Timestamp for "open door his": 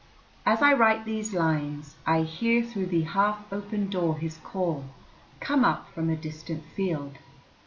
3.53-4.37